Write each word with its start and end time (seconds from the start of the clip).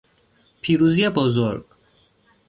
پیروزی 0.61 1.09
بزرگ 1.09 1.65